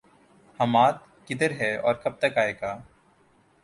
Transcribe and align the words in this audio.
حماد، 0.59 0.93
کدھر 1.27 1.51
ہے 1.51 1.75
اور 1.77 1.93
کب 1.93 2.17
تک 2.19 2.37
آئے 2.37 2.53
گا؟ 2.61 2.77